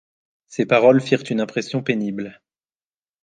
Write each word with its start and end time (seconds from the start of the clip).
Ces 0.47 0.65
paroles 0.65 0.99
firent 0.99 1.21
une 1.29 1.41
impression 1.41 1.83
pénible. 1.83 2.41